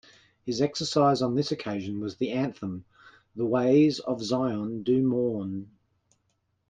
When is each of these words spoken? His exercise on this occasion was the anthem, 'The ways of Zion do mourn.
His 0.41 0.63
exercise 0.63 1.21
on 1.21 1.35
this 1.35 1.51
occasion 1.51 1.99
was 1.99 2.15
the 2.15 2.31
anthem, 2.31 2.85
'The 3.35 3.45
ways 3.45 3.99
of 3.99 4.19
Zion 4.23 4.81
do 4.81 5.03
mourn. 5.07 5.69